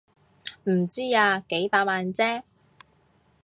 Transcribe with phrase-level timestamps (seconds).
[0.63, 2.41] 唔知啊，幾百萬啫